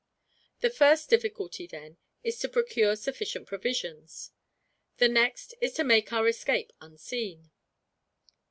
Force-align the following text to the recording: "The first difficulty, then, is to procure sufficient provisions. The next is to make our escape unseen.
"The 0.61 0.71
first 0.71 1.11
difficulty, 1.11 1.67
then, 1.67 1.97
is 2.23 2.39
to 2.39 2.49
procure 2.49 2.95
sufficient 2.95 3.45
provisions. 3.45 4.31
The 4.97 5.07
next 5.07 5.53
is 5.61 5.73
to 5.73 5.83
make 5.83 6.11
our 6.11 6.27
escape 6.27 6.73
unseen. 6.81 7.51